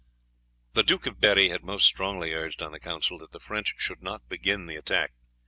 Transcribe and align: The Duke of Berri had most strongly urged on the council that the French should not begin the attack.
The 0.73 0.81
Duke 0.81 1.05
of 1.05 1.19
Berri 1.21 1.49
had 1.49 1.63
most 1.63 1.85
strongly 1.85 2.33
urged 2.33 2.63
on 2.63 2.71
the 2.71 2.79
council 2.79 3.19
that 3.19 3.33
the 3.33 3.39
French 3.39 3.75
should 3.77 4.01
not 4.01 4.27
begin 4.27 4.65
the 4.65 4.75
attack. 4.75 5.13